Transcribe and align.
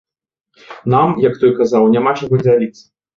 Нам, 0.93 1.13
як 1.25 1.37
той 1.43 1.51
казаў, 1.59 1.85
няма 1.97 2.11
чаго 2.23 2.41
дзяліць. 2.45 2.79